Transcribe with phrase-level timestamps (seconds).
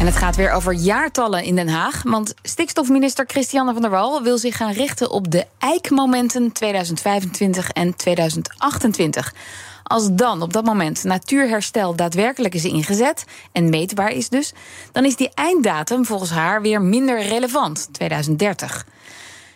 [0.00, 2.02] En het gaat weer over jaartallen in Den Haag.
[2.02, 7.96] Want stikstofminister Christiane van der Wal wil zich gaan richten op de eikmomenten 2025 en
[7.96, 9.34] 2028.
[9.82, 14.52] Als dan op dat moment natuurherstel daadwerkelijk is ingezet en meetbaar is dus,
[14.92, 18.86] dan is die einddatum volgens haar weer minder relevant, 2030.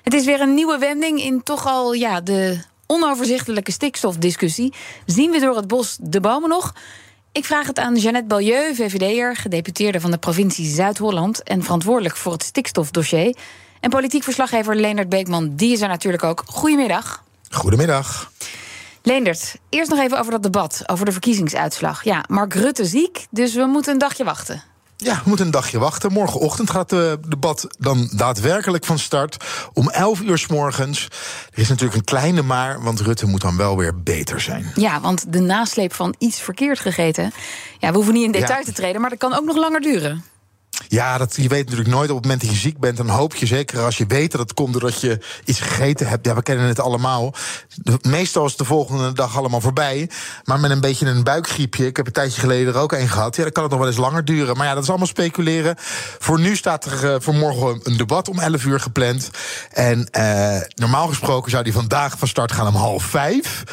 [0.02, 4.72] Het is weer een nieuwe wending in toch al ja, de onoverzichtelijke stikstofdiscussie.
[5.06, 6.72] Zien we door het bos de bomen nog?
[7.34, 12.32] Ik vraag het aan Jeannette Balieu, VVD'er, gedeputeerde van de provincie Zuid-Holland en verantwoordelijk voor
[12.32, 13.36] het stikstofdossier.
[13.80, 16.42] En politiek verslaggever Leonard Beekman, die is er natuurlijk ook.
[16.46, 17.24] Goedemiddag.
[17.50, 18.32] Goedemiddag.
[19.02, 22.04] Leendert, eerst nog even over dat debat, over de verkiezingsuitslag.
[22.04, 24.62] Ja, Mark Rutte ziek, dus we moeten een dagje wachten.
[24.96, 26.12] Ja, we moeten een dagje wachten.
[26.12, 29.36] Morgenochtend gaat het debat dan daadwerkelijk van start.
[29.72, 31.04] Om 11 uur s morgens.
[31.52, 34.72] Er is natuurlijk een kleine maar, want Rutte moet dan wel weer beter zijn.
[34.74, 37.32] Ja, want de nasleep van iets verkeerd gegeten.
[37.78, 38.64] Ja, we hoeven niet in detail Ja.
[38.64, 40.24] te treden, maar dat kan ook nog langer duren.
[40.88, 42.96] Ja, dat, je weet natuurlijk nooit op het moment dat je ziek bent.
[42.96, 46.26] Dan hoop je zeker als je weet dat het komt doordat je iets gegeten hebt.
[46.26, 47.34] Ja, we kennen het allemaal.
[48.00, 50.10] Meestal is de volgende dag allemaal voorbij.
[50.44, 51.86] Maar met een beetje een buikgriepje.
[51.86, 53.36] Ik heb een tijdje geleden er ook een gehad.
[53.36, 54.56] Ja, dan kan het nog wel eens langer duren.
[54.56, 55.74] Maar ja, dat is allemaal speculeren.
[56.18, 59.30] Voor nu staat er eh, voor morgen een debat om 11 uur gepland.
[59.70, 63.64] En eh, normaal gesproken zou die vandaag van start gaan om half vijf.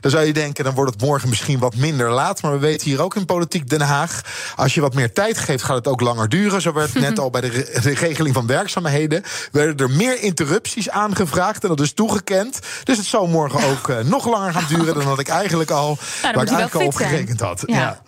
[0.00, 2.42] Dan zou je denken, dan wordt het morgen misschien wat minder laat.
[2.42, 4.20] Maar we weten hier ook in Politiek Den Haag.
[4.56, 6.49] Als je wat meer tijd geeft, gaat het ook langer duren.
[6.58, 9.22] Zo werd net al bij de, re- de regeling van werkzaamheden.
[9.52, 11.62] werden er meer interrupties aangevraagd.
[11.62, 12.58] En dat is toegekend.
[12.84, 14.94] Dus het zou morgen ook eh, nog langer gaan duren.
[14.94, 17.62] dan dat ik eigenlijk al, waar moet ik eigenlijk al op gerekend had.
[17.66, 17.76] Ja.
[17.76, 18.00] Ja.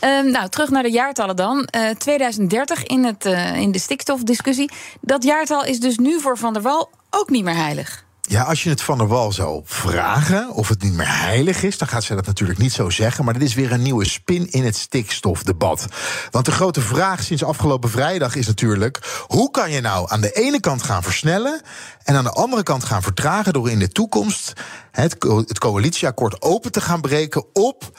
[0.00, 1.64] Ehm, nou, terug naar de jaartallen dan.
[1.64, 4.70] Eh, 2030 in, het, eh, in de stikstofdiscussie.
[5.00, 8.04] Dat jaartal is dus nu voor Van der Wal ook niet meer heilig.
[8.30, 11.78] Ja, als je het van der Wal zou vragen of het niet meer heilig is,
[11.78, 13.24] dan gaat ze dat natuurlijk niet zo zeggen.
[13.24, 15.86] Maar dit is weer een nieuwe spin in het stikstofdebat.
[16.30, 20.32] Want de grote vraag sinds afgelopen vrijdag is natuurlijk: hoe kan je nou aan de
[20.32, 21.60] ene kant gaan versnellen
[22.04, 24.52] en aan de andere kant gaan vertragen door in de toekomst
[24.90, 27.98] het, co- het coalitieakkoord open te gaan breken op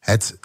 [0.00, 0.38] het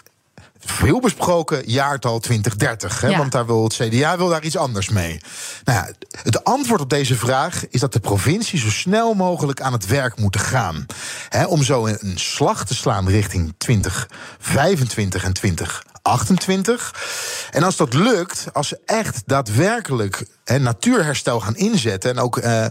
[0.76, 3.00] veel besproken jaartal 2030.
[3.00, 3.08] Hè?
[3.08, 3.18] Ja.
[3.18, 5.20] Want daar wil het CDA wil daar iets anders mee.
[5.64, 5.92] Nou ja,
[6.22, 10.18] het antwoord op deze vraag is dat de provincie zo snel mogelijk aan het werk
[10.18, 10.86] moeten gaan.
[11.28, 15.32] Hè, om zo een slag te slaan richting 2025 en
[16.06, 16.94] 2028.
[17.50, 22.10] En als dat lukt, als ze echt daadwerkelijk hè, natuurherstel gaan inzetten.
[22.10, 22.70] En ook eh, eh,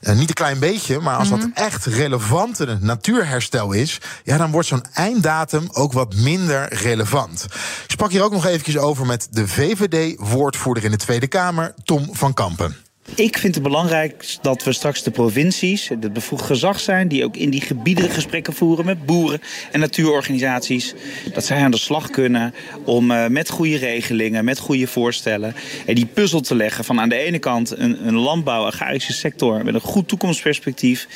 [0.00, 4.00] niet een klein beetje, maar als dat echt relevante natuurherstel is.
[4.24, 7.44] Ja, dan wordt zo'n einddatum ook wat minder relevant.
[7.84, 12.08] Ik sprak hier ook nog eventjes over met de VVD-woordvoerder in de Tweede Kamer, Tom
[12.12, 12.89] van Kampen.
[13.14, 17.36] Ik vind het belangrijk dat we straks de provincies, het bevoegd gezag zijn, die ook
[17.36, 19.40] in die gebieden gesprekken voeren met boeren
[19.72, 20.94] en natuurorganisaties.
[21.32, 22.54] Dat zij aan de slag kunnen
[22.84, 25.54] om eh, met goede regelingen, met goede voorstellen,
[25.86, 29.64] en die puzzel te leggen van aan de ene kant een, een landbouw, agrarische sector
[29.64, 31.08] met een goed toekomstperspectief.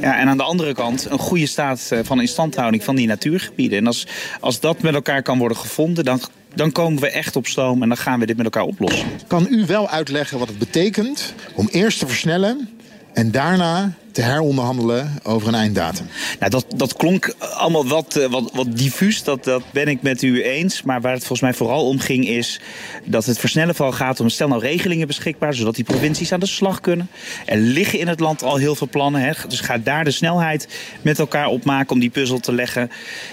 [0.00, 3.78] Ja, en aan de andere kant een goede staat eh, van instandhouding van die natuurgebieden.
[3.78, 4.06] En als,
[4.40, 6.20] als dat met elkaar kan worden gevonden, dan,
[6.54, 9.08] dan komen we echt op stoom en dan gaan we dit met elkaar oplossen.
[9.26, 12.68] Kan u wel uitleggen wat het betekent om eerst te versnellen
[13.12, 16.06] en daarna te heronderhandelen over een einddatum?
[16.38, 20.22] Nou, dat, dat klonk allemaal wat, eh, wat, wat diffuus, dat, dat ben ik met
[20.22, 20.82] u eens.
[20.82, 22.60] Maar waar het volgens mij vooral om ging is
[23.04, 24.28] dat het versnellen vooral gaat om...
[24.28, 27.10] stel nou regelingen beschikbaar, zodat die provincies aan de slag kunnen.
[27.46, 29.20] Er liggen in het land al heel veel plannen.
[29.20, 30.68] Hè, dus ga daar de snelheid
[31.02, 32.90] met elkaar op maken om die puzzel te leggen.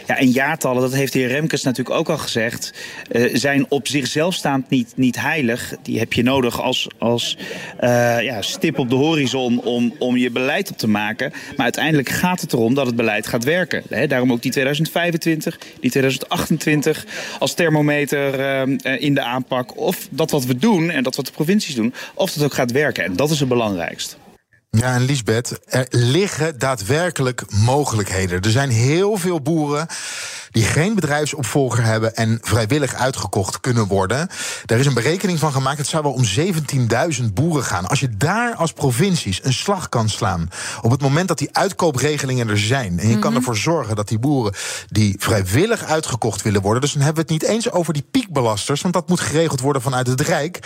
[0.08, 2.74] Ja, en jaartallen, dat heeft de heer Remkes natuurlijk ook al gezegd...
[3.12, 5.74] eh, zijn op zichzelf staand niet, niet heilig.
[5.82, 7.38] Die heb je nodig als, als
[7.80, 11.32] eh, ja, stip op de horizon om, om je beleid op te maken.
[11.32, 13.84] Maar uiteindelijk gaat het erom dat het beleid gaat werken.
[14.08, 17.06] Daarom ook die 2025, die 2028
[17.40, 19.78] als thermometer eh, eh, in de aanpak.
[19.78, 22.72] Of dat wat we doen en dat wat de provincies doen, of dat ook gaat
[22.72, 23.04] werken.
[23.04, 24.16] En dat is het belangrijkste.
[24.70, 28.42] Ja, en Lisbeth, er liggen daadwerkelijk mogelijkheden.
[28.42, 29.88] Er zijn heel veel boeren
[30.52, 34.30] die geen bedrijfsopvolger hebben en vrijwillig uitgekocht kunnen worden.
[34.66, 35.78] Daar is een berekening van gemaakt.
[35.78, 36.24] Het zou wel om
[37.20, 37.88] 17.000 boeren gaan.
[37.88, 40.50] Als je daar als provincies een slag kan slaan.
[40.82, 43.00] op het moment dat die uitkoopregelingen er zijn.
[43.00, 44.54] en je kan ervoor zorgen dat die boeren
[44.88, 46.82] die vrijwillig uitgekocht willen worden.
[46.82, 48.82] dus dan hebben we het niet eens over die piekbelasters.
[48.82, 50.60] want dat moet geregeld worden vanuit het Rijk.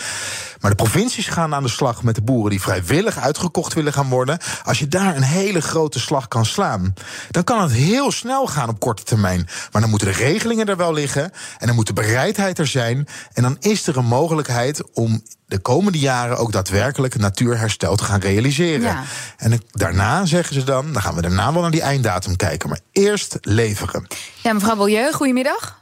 [0.60, 4.08] Maar de provincies gaan aan de slag met de boeren die vrijwillig uitgekocht willen gaan
[4.08, 4.38] worden.
[4.64, 6.94] Als je daar een hele grote slag kan slaan,
[7.30, 9.48] dan kan het heel snel gaan op korte termijn.
[9.72, 13.08] Maar dan moeten de regelingen er wel liggen en dan moet de bereidheid er zijn.
[13.32, 18.20] En dan is er een mogelijkheid om de komende jaren ook daadwerkelijk natuurherstel te gaan
[18.20, 18.80] realiseren.
[18.80, 19.04] Ja.
[19.36, 22.68] En daarna zeggen ze dan, dan gaan we daarna wel naar die einddatum kijken.
[22.68, 24.06] Maar eerst leveren.
[24.42, 25.81] Ja, mevrouw Beaulieu, goedemiddag.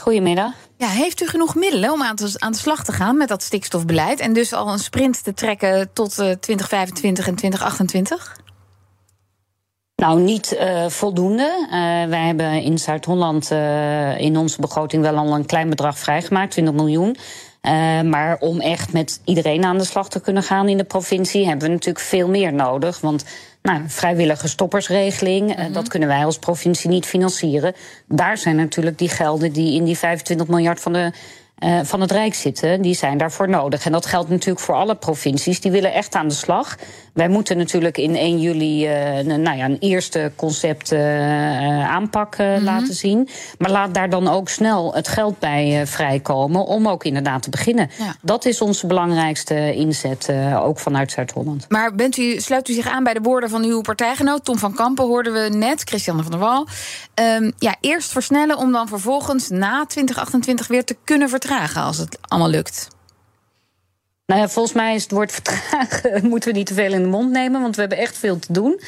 [0.00, 0.52] Goedemiddag.
[0.76, 3.42] Ja, heeft u genoeg middelen om aan, te, aan de slag te gaan met dat
[3.42, 4.20] stikstofbeleid...
[4.20, 8.36] en dus al een sprint te trekken tot uh, 2025 en 2028?
[9.96, 11.66] Nou, niet uh, voldoende.
[11.66, 11.70] Uh,
[12.10, 16.74] wij hebben in Zuid-Holland uh, in onze begroting wel al een klein bedrag vrijgemaakt, 20
[16.74, 17.16] miljoen.
[18.04, 21.66] maar om echt met iedereen aan de slag te kunnen gaan in de provincie, hebben
[21.66, 23.00] we natuurlijk veel meer nodig.
[23.00, 23.24] Want
[23.66, 25.72] nou, vrijwillige stoppersregeling, -hmm.
[25.72, 27.74] dat kunnen wij als provincie niet financieren.
[28.08, 31.12] Daar zijn natuurlijk die gelden die in die 25 miljard van de
[31.64, 33.84] uh, van het Rijk zitten, die zijn daarvoor nodig.
[33.84, 35.60] En dat geldt natuurlijk voor alle provincies.
[35.60, 36.76] Die willen echt aan de slag.
[37.12, 42.44] Wij moeten natuurlijk in 1 juli uh, nou ja, een eerste concept uh, aanpak mm
[42.46, 42.64] -hmm.
[42.64, 43.28] laten zien.
[43.58, 47.90] Maar laat daar dan ook snel het geld bij vrijkomen om ook inderdaad te beginnen.
[47.98, 48.14] Ja.
[48.22, 50.32] Dat is onze belangrijkste inzet,
[50.62, 51.66] ook vanuit Zuid-Holland.
[51.68, 54.74] Maar bent u, sluit u zich aan bij de woorden van uw partijgenoot Tom van
[54.74, 56.66] Kampen, hoorden we net, Christiane van der Wal.
[57.38, 61.44] Um, ja, eerst versnellen om dan vervolgens na 2028 weer te kunnen vertrouwen
[61.82, 62.88] als het allemaal lukt?
[64.26, 67.08] Nou ja, volgens mij is het woord vertragen moeten we niet te veel in de
[67.08, 68.80] mond nemen, want we hebben echt veel te doen.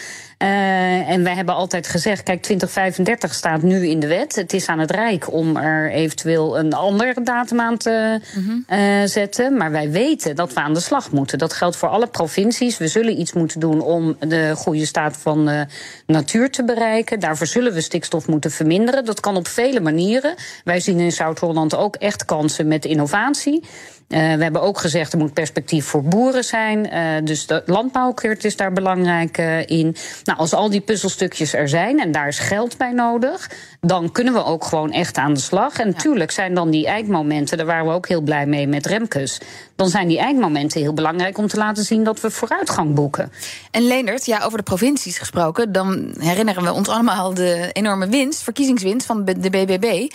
[0.43, 4.35] Uh, en wij hebben altijd gezegd, kijk, 2035 staat nu in de wet.
[4.35, 8.65] Het is aan het Rijk om er eventueel een andere datum aan te mm -hmm.
[8.79, 9.57] uh, zetten.
[9.57, 11.39] Maar wij weten dat we aan de slag moeten.
[11.39, 12.79] Dat geldt voor alle provincies.
[12.79, 15.67] We zullen iets moeten doen om de goede staat van de
[16.07, 17.21] natuur te bereiken.
[17.21, 19.05] Daarvoor zullen we stikstof moeten verminderen.
[19.05, 20.35] Dat kan op vele manieren.
[20.65, 23.63] Wij zien in Zuid-Holland ook echt kansen met innovatie.
[24.09, 26.87] Uh, we hebben ook gezegd er moet perspectief voor boeren zijn.
[26.87, 29.97] Uh, dus de landbouwkeurt is daar belangrijk uh, in.
[30.29, 34.33] Nou, als al die puzzelstukjes er zijn en daar is geld bij nodig, dan kunnen
[34.33, 35.79] we ook gewoon echt aan de slag.
[35.79, 36.37] En natuurlijk ja.
[36.37, 39.41] zijn dan die eindmomenten, daar waren we ook heel blij mee met Remkes.
[39.77, 43.33] Dan zijn die eindmomenten heel belangrijk om te laten zien dat we vooruitgang boeken.
[43.71, 48.43] En Leendert, ja, over de provincies gesproken, dan herinneren we ons allemaal de enorme winst,
[48.43, 50.13] verkiezingswinst van de BBB.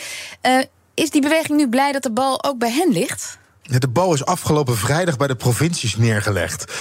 [0.94, 3.38] is die beweging nu blij dat de bal ook bij hen ligt?
[3.64, 6.74] De bal is afgelopen vrijdag bij de provincies neergelegd.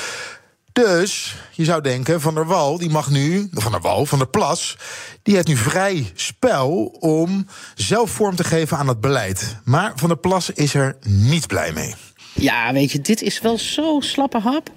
[0.72, 4.28] Dus je zou denken, Van der Wal, die mag nu, Van der Wal, Van der
[4.28, 4.76] Plas,
[5.22, 9.56] die heeft nu vrij spel om zelf vorm te geven aan het beleid.
[9.64, 11.94] Maar Van der Plas is er niet blij mee.
[12.34, 14.70] Ja, weet je, dit is wel zo slappe hap.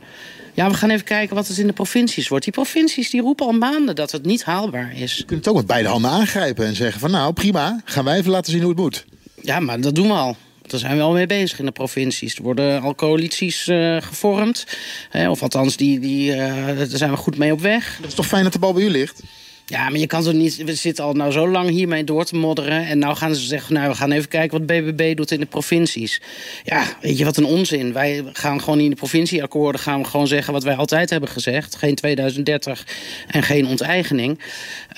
[0.54, 2.44] Ja, we gaan even kijken wat het in de provincies wordt.
[2.44, 5.18] Die provincies die roepen al maanden dat het niet haalbaar is.
[5.18, 8.18] Je kunt het ook met beide handen aangrijpen en zeggen van nou prima, gaan wij
[8.18, 9.06] even laten zien hoe het moet.
[9.42, 10.38] Ja, maar dat doen we al.
[10.68, 12.36] Daar zijn we al mee bezig in de provincies.
[12.36, 14.68] Er worden al coalities uh, gevormd.
[15.12, 17.98] Eh, of althans, die, die, uh, daar zijn we goed mee op weg.
[17.98, 19.22] Het is toch fijn dat de bal bij u ligt?
[19.68, 20.64] Ja, maar je kan toch niet.
[20.64, 22.88] We zitten al nou zo lang hiermee door te modderen.
[22.88, 25.46] En nou gaan ze zeggen: Nou, we gaan even kijken wat BBB doet in de
[25.46, 26.22] provincies.
[26.64, 27.94] Ja, weet je wat een onzin.
[27.94, 31.76] Wij gaan gewoon in de provincieakkoorden gaan we gewoon zeggen wat wij altijd hebben gezegd:
[31.76, 32.88] geen 2030
[33.28, 34.40] en geen onteigening.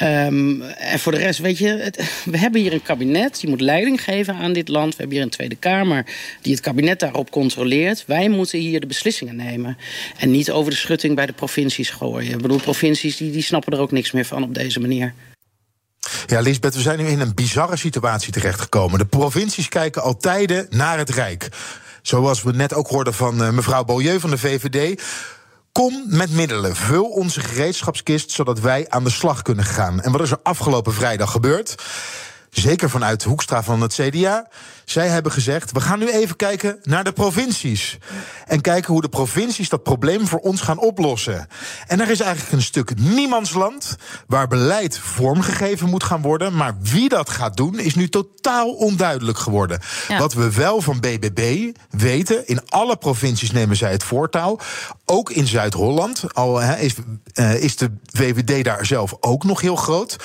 [0.02, 1.94] Um, en voor de rest, weet je,
[2.31, 4.90] we hebben hier een kabinet die moet leiding geven aan dit land.
[4.90, 6.06] We hebben hier een Tweede Kamer
[6.42, 8.04] die het kabinet daarop controleert.
[8.08, 9.78] Wij moeten hier de beslissingen nemen.
[10.18, 12.31] En niet over de schutting bij de provincies gooien.
[12.31, 15.13] Ik bedoel, provincies die, die snappen er ook niks meer van deze manier.
[16.25, 19.00] Ja, Lisbeth, we zijn nu in een bizarre situatie terechtgekomen.
[19.00, 21.50] De provincies kijken al tijden naar het Rijk.
[22.01, 25.01] Zoals we net ook hoorden van uh, mevrouw Beaulieu van de VVD.
[25.72, 30.01] Kom met middelen, vul onze gereedschapskist zodat wij aan de slag kunnen gaan.
[30.01, 31.75] En wat is er afgelopen vrijdag gebeurd?
[32.60, 34.48] Zeker vanuit Hoekstra van het CDA.
[34.86, 37.98] Zij hebben gezegd: we gaan nu even kijken naar de provincies.
[38.46, 41.48] En kijken hoe de provincies dat probleem voor ons gaan oplossen.
[41.88, 43.96] En er is eigenlijk een stuk niemandsland
[44.28, 46.56] waar beleid vormgegeven moet gaan worden.
[46.56, 49.80] Maar wie dat gaat doen, is nu totaal onduidelijk geworden.
[50.08, 50.20] Ja.
[50.20, 54.60] Wat we wel van BBB weten, in alle provincies nemen zij het voortouw.
[55.10, 56.94] Ook in Zuid-Holland al he, is,
[57.34, 60.16] uh, is de VVD daar zelf ook nog heel groot.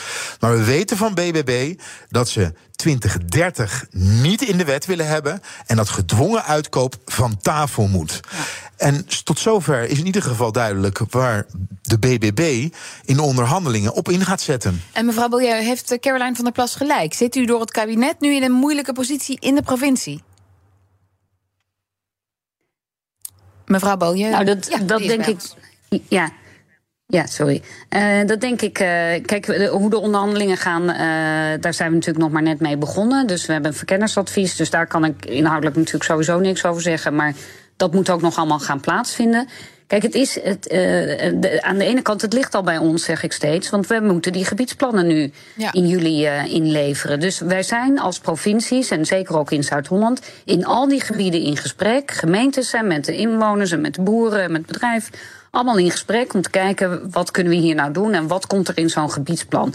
[0.40, 1.74] Maar we weten van BBB
[2.08, 7.86] dat ze 2030 niet in de wet willen hebben en dat gedwongen uitkoop van tafel
[7.86, 8.20] moet.
[8.76, 11.46] En tot zover is in ieder geval duidelijk waar
[11.82, 12.68] de BBB
[13.04, 14.82] in de onderhandelingen op in gaat zetten.
[14.92, 17.14] En mevrouw Belieu, heeft Caroline van der Plas gelijk?
[17.14, 20.22] Zit u door het kabinet nu in een moeilijke positie in de provincie?
[23.72, 24.30] Mevrouw Belieu.
[24.30, 25.38] Nou, dat, Ja, dat denk ik.
[26.08, 26.30] Ja.
[27.06, 27.62] Ja, sorry.
[27.88, 28.78] Eh, dat denk ik.
[28.78, 28.86] eh,
[29.24, 30.96] kijk, de- hoe de onderhandelingen gaan, eh,
[31.60, 33.26] daar zijn we natuurlijk nog maar net mee begonnen.
[33.26, 34.56] Dus we hebben een verkennersadvies.
[34.56, 37.14] Dus daar kan ik inhoudelijk natuurlijk sowieso niks over zeggen.
[37.14, 37.34] Maar
[37.76, 39.48] dat moet ook nog allemaal gaan plaatsvinden.
[39.92, 40.78] Kijk, het is het, eh,
[41.34, 43.70] de- aan de ene kant, het ligt al bij ons, zeg ik steeds.
[43.70, 45.72] Want we moeten die gebiedsplannen nu Ja.
[45.72, 47.20] in juli eh, inleveren.
[47.20, 51.56] Dus wij zijn als provincies, en zeker ook in Zuid-Holland, in al die gebieden in
[51.56, 52.10] gesprek.
[52.10, 55.10] Gemeentes zijn met de inwoners en met de boeren en met het bedrijf.
[55.50, 58.68] Allemaal in gesprek om te kijken wat kunnen we hier nou doen en wat komt
[58.68, 59.74] er in zo'n gebiedsplan.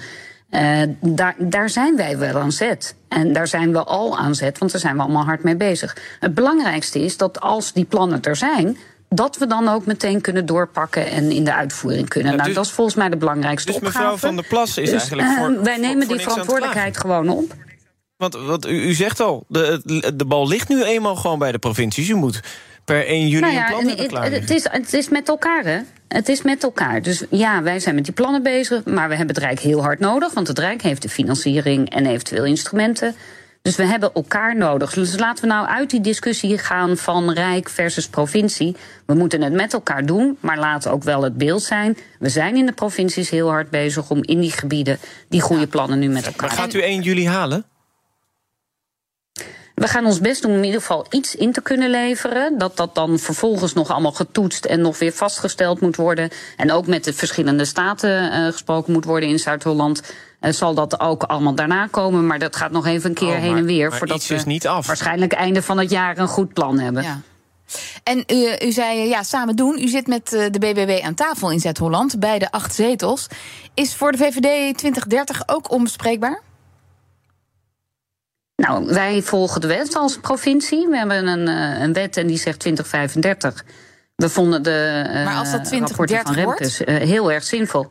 [0.50, 2.96] Eh, daar, daar zijn wij wel aan zet.
[3.08, 5.98] En daar zijn we al aan zet, want daar zijn we allemaal hard mee bezig.
[6.20, 8.78] Het belangrijkste is dat als die plannen er zijn,
[9.10, 12.30] dat we dan ook meteen kunnen doorpakken en in de uitvoering kunnen.
[12.32, 13.98] Ja, nou, dus- dat is volgens mij de belangrijkste Dus opgave.
[13.98, 16.32] mevrouw Van der Plas is Dus, eigenlijk voor- eh, wij voor- nemen voor die het
[16.32, 17.54] verantwoordelijkheid gewoon op.
[18.18, 19.82] Want wat u, u zegt al, de,
[20.16, 22.10] de bal ligt nu eenmaal gewoon bij de provincies.
[22.10, 22.40] U moet
[22.86, 25.28] per 1 juli Nou een plan en hebben het, klaar het, is, het is met
[25.30, 25.80] elkaar, hè?
[26.08, 27.02] Het is met elkaar.
[27.02, 30.00] Dus ja, wij zijn met die plannen bezig, maar we hebben het Rijk heel hard
[30.00, 30.34] nodig.
[30.34, 33.16] Want het Rijk heeft de financiering en eventueel instrumenten.
[33.68, 34.94] Dus we hebben elkaar nodig.
[34.94, 38.76] Dus laten we nou uit die discussie gaan van Rijk versus provincie.
[39.06, 41.98] We moeten het met elkaar doen, maar laat ook wel het beeld zijn.
[42.20, 44.98] We zijn in de provincies heel hard bezig om in die gebieden
[45.30, 47.66] die goede plannen nu met elkaar Maar gaat u 1 juli halen?
[49.78, 52.58] We gaan ons best doen om in ieder geval iets in te kunnen leveren.
[52.58, 56.30] Dat dat dan vervolgens nog allemaal getoetst en nog weer vastgesteld moet worden.
[56.58, 60.02] En ook met de verschillende staten eh, gesproken moet worden in Zuid-Holland.
[60.40, 62.28] eh, zal dat ook allemaal daarna komen.
[62.28, 63.90] Maar dat gaat nog even een keer Oh, heen en weer.
[63.90, 64.88] maar voordat iets we is niet af.
[64.88, 67.04] waarschijnlijk einde van het jaar een goed plan hebben.
[67.04, 67.22] Ja.
[68.04, 69.80] En u, u zei eh, ja, samen doen.
[69.80, 73.28] U zit met eh, de BBB aan tafel in Zuid-Holland bij de acht zetels.
[73.74, 76.42] Is voor de VVD 2030 ook onbespreekbaar?
[78.58, 80.88] Nou, wij volgen de wet als provincie.
[80.88, 83.66] We hebben een, eh, een wet en die zegt 2035.
[84.16, 86.60] We vonden de eh, Maar als dat rapporten van 2030 wordt?
[86.60, 87.88] Remkes eh, heel erg zinvol.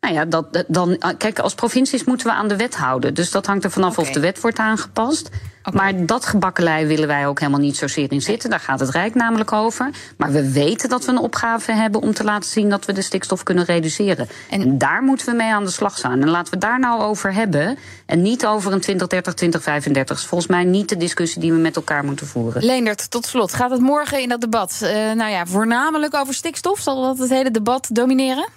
[0.00, 3.14] Nou ja, dat, dan, kijk, als provincies moeten we aan de wet houden.
[3.14, 5.28] Dus dat hangt er vanaf of de wet wordt aangepast.
[5.72, 8.50] Maar dat gebakkelei willen wij ook helemaal niet zozeer in zitten.
[8.50, 9.90] Daar gaat het Rijk namelijk over.
[10.16, 13.02] Maar we weten dat we een opgave hebben om te laten zien dat we de
[13.02, 14.28] stikstof kunnen reduceren.
[14.50, 16.20] En- En daar moeten we mee aan de slag gaan.
[16.22, 17.78] En laten we daar nou over hebben.
[18.06, 20.06] En niet over een 2030, 2035.
[20.06, 22.64] Dat is volgens mij niet de discussie die we met elkaar moeten voeren.
[22.64, 23.52] Leendert, tot slot.
[23.52, 26.80] Gaat het morgen in dat debat, eh, nou ja, voornamelijk over stikstof?
[26.80, 28.48] Zal dat het hele debat domineren?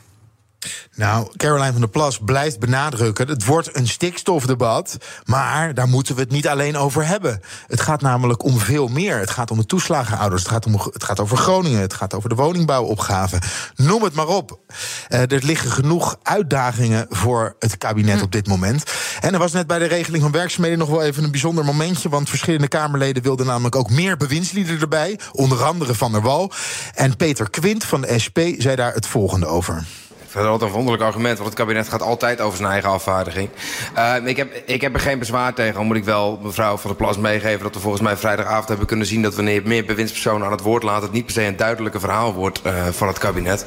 [0.96, 3.28] Nou, Caroline van der Plas blijft benadrukken...
[3.28, 7.42] het wordt een stikstofdebat, maar daar moeten we het niet alleen over hebben.
[7.68, 9.18] Het gaat namelijk om veel meer.
[9.20, 11.82] Het gaat om de toeslagenouders, het gaat, om, het gaat over Groningen...
[11.82, 13.42] het gaat over de woningbouwopgave.
[13.75, 14.60] Noem het maar op.
[15.08, 18.84] Eh, er liggen genoeg uitdagingen voor het kabinet op dit moment.
[19.20, 22.10] En er was net bij de regeling van werkzaamheden nog wel even een bijzonder momentje...
[22.10, 25.20] want verschillende Kamerleden wilden namelijk ook meer bewindslieden erbij...
[25.32, 26.51] onder andere Van der Wal.
[26.94, 29.86] En Peter Quint van de SP zei daar het volgende over.
[30.33, 33.50] Dat altijd een wonderlijk argument, want het kabinet gaat altijd over zijn eigen afvaardiging.
[33.98, 36.89] Uh, ik, heb, ik heb er geen bezwaar tegen, al moet ik wel mevrouw Van
[36.89, 37.63] der Plas meegeven...
[37.63, 40.83] dat we volgens mij vrijdagavond hebben kunnen zien dat wanneer meer bewindspersonen aan het woord
[40.83, 41.01] laat...
[41.01, 43.65] het niet per se een duidelijke verhaal wordt uh, van het kabinet.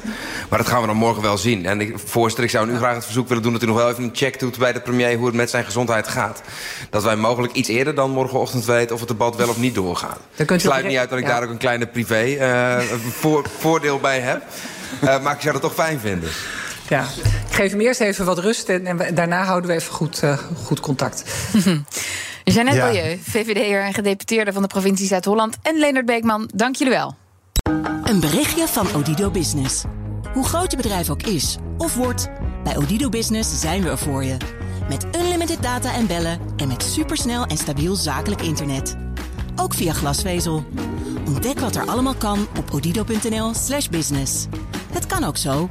[0.49, 1.65] Maar dat gaan we dan morgen wel zien.
[1.65, 3.53] En ik, voorzitter, ik zou nu graag het verzoek willen doen...
[3.53, 5.65] dat u nog wel even een check doet bij de premier hoe het met zijn
[5.65, 6.41] gezondheid gaat.
[6.89, 10.19] Dat wij mogelijk iets eerder dan morgenochtend weten of het debat wel of niet doorgaat.
[10.35, 11.33] Ik sluit niet uit dat ik ja.
[11.33, 12.77] daar ook een kleine privé uh,
[13.09, 14.41] voor, voordeel bij heb.
[15.03, 16.29] Uh, maar ik zou dat toch fijn vinden.
[16.87, 17.03] Ja,
[17.47, 20.37] ik geef hem eerst even wat rust en, en daarna houden we even goed, uh,
[20.63, 21.23] goed contact.
[22.43, 22.85] Jeannette ja.
[22.85, 25.57] Balieu, VVD'er en gedeputeerde van de provincie Zuid-Holland...
[25.61, 27.15] en Leonard Beekman, dank jullie wel.
[28.03, 29.83] Een berichtje van Odido Business.
[30.33, 32.29] Hoe groot je bedrijf ook is of wordt...
[32.63, 34.37] bij Odido Business zijn we er voor je.
[34.89, 38.95] Met unlimited data en bellen en met supersnel en stabiel zakelijk internet.
[39.55, 40.65] Ook via glasvezel.
[41.25, 44.47] Ontdek wat er allemaal kan op odido.nl slash business.
[44.93, 45.69] Het kan ook zo.